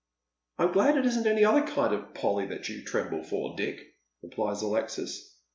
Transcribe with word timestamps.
"I'm 0.57 0.71
glad 0.71 0.97
it 0.97 1.05
isn't 1.05 1.27
any 1.27 1.45
other 1.45 1.61
kind 1.61 1.93
of 1.93 2.15
Polly 2.15 2.47
you 2.47 2.83
tremble 2.83 3.21
for, 3.23 3.55
Dick," 3.55 3.79
replies 4.23 4.63
Alexis. 4.63 5.35